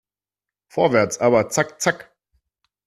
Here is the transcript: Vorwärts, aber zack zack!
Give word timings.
Vorwärts, 0.69 1.19
aber 1.19 1.49
zack 1.49 1.79
zack! 1.79 2.11